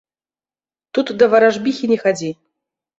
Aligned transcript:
Тут 0.97 1.13
да 1.19 1.29
варажбіхі 1.37 1.85
не 1.95 2.03
хадзі. 2.05 2.37